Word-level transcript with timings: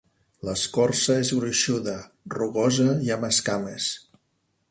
L'escorça 0.47 1.17
és 1.25 1.31
gruixuda, 1.39 1.93
rugosa 2.37 2.89
i 3.09 3.15
amb 3.19 3.31
escames. 3.31 3.93